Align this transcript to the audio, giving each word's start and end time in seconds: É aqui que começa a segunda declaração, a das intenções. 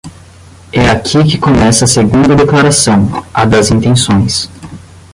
É 0.73 0.89
aqui 0.89 1.21
que 1.23 1.37
começa 1.37 1.85
a 1.85 1.87
segunda 1.87 2.35
declaração, 2.35 3.23
a 3.31 3.45
das 3.45 3.69
intenções. 3.69 4.49